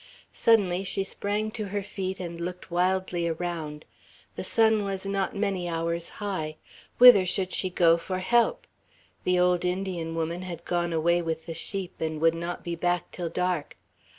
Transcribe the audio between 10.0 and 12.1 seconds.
woman had gone away with the sheep,